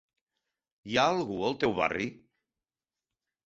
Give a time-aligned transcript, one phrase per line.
[0.93, 2.11] Hi ha algú al teu barri?